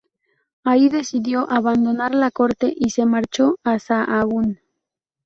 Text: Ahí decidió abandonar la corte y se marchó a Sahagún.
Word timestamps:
Ahí 0.63 0.89
decidió 0.89 1.47
abandonar 1.47 2.15
la 2.15 2.31
corte 2.31 2.73
y 2.75 2.89
se 2.89 3.05
marchó 3.05 3.59
a 3.63 3.77
Sahagún. 3.77 4.57